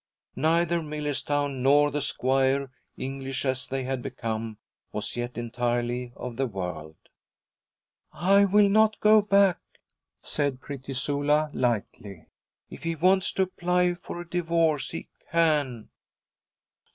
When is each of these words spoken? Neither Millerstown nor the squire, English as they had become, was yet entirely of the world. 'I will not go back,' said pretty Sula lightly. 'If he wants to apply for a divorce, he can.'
Neither 0.35 0.81
Millerstown 0.81 1.61
nor 1.61 1.91
the 1.91 2.01
squire, 2.01 2.71
English 2.97 3.45
as 3.45 3.67
they 3.67 3.83
had 3.83 4.01
become, 4.01 4.57
was 4.91 5.15
yet 5.15 5.37
entirely 5.37 6.11
of 6.15 6.37
the 6.37 6.47
world. 6.47 6.95
'I 8.11 8.45
will 8.45 8.67
not 8.67 8.99
go 8.99 9.21
back,' 9.21 9.77
said 10.23 10.59
pretty 10.59 10.93
Sula 10.93 11.51
lightly. 11.53 12.25
'If 12.67 12.81
he 12.81 12.95
wants 12.95 13.31
to 13.33 13.43
apply 13.43 13.93
for 13.93 14.19
a 14.19 14.27
divorce, 14.27 14.89
he 14.89 15.07
can.' 15.29 15.89